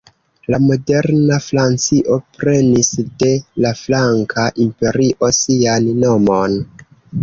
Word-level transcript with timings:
La 0.53 0.59
moderna 0.61 1.37
Francio 1.47 2.17
prenis 2.39 2.91
de 3.23 3.31
la 3.67 3.77
Franka 3.85 4.51
Imperio 4.69 5.35
sian 5.45 5.97
nomon. 6.05 6.63